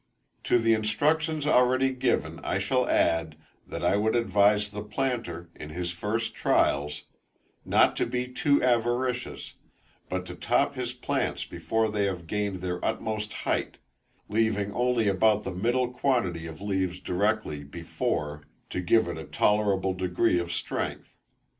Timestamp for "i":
2.39-2.57, 3.85-3.97